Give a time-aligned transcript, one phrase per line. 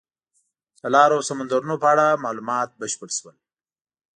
[0.81, 3.35] د لارو او سمندرونو په اړه معلومات بشپړ شول.